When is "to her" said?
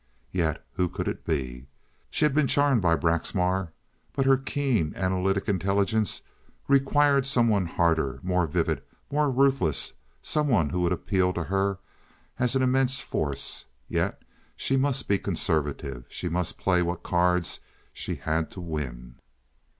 11.33-11.77